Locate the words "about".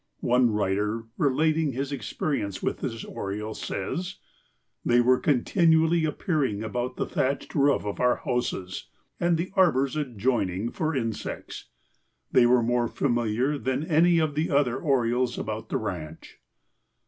6.63-6.95, 15.37-15.69